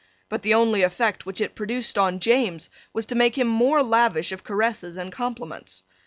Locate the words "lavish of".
3.83-4.43